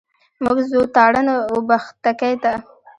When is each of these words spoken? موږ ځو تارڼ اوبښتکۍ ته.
موږ 0.43 0.57
ځو 0.69 0.81
تارڼ 0.95 1.25
اوبښتکۍ 1.53 2.33
ته. 2.43 2.53